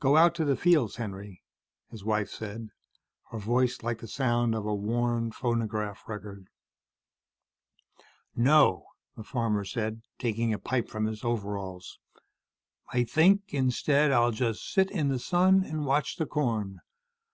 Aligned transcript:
"Go 0.00 0.16
out 0.16 0.34
to 0.36 0.46
the 0.46 0.56
fields, 0.56 0.96
Henry," 0.96 1.42
his 1.90 2.02
wife 2.02 2.30
said, 2.30 2.70
her 3.32 3.38
voice 3.38 3.82
like 3.82 3.98
the 3.98 4.08
sound 4.08 4.54
of 4.54 4.64
a 4.64 4.74
worn 4.74 5.30
phonograph 5.30 6.08
record. 6.08 6.48
"No," 8.34 8.86
the 9.14 9.24
farmer 9.24 9.66
said, 9.66 10.00
taking 10.18 10.54
a 10.54 10.58
pipe 10.58 10.88
from 10.88 11.04
his 11.04 11.22
overalls. 11.22 11.98
"I 12.94 13.04
think 13.04 13.52
instead, 13.52 14.10
I'll 14.10 14.30
just 14.32 14.72
sit 14.72 14.90
in 14.90 15.08
the 15.08 15.18
sun 15.18 15.64
and 15.64 15.84
watch 15.84 16.16
the 16.16 16.24
corn. 16.24 16.80